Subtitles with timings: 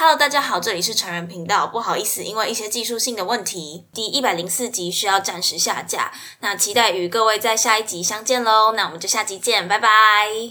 [0.00, 1.66] hello 大家好，这里是成人频道。
[1.66, 6.10] 不好意思，因为一些技术性的问题，第一百零四集需要暂时下架。
[6.40, 8.72] 那期待与各位在下一集相见喽。
[8.72, 10.48] 那我们就下集见，拜拜。